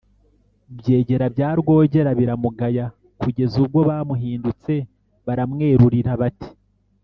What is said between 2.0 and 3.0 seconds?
biramugaya,